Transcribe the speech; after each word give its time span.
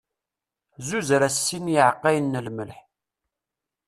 Zzuzer-as 0.83 1.35
sin 1.47 1.65
yiɛqqayen 1.73 2.25
n 2.37 2.41
lmelḥ. 2.47 2.79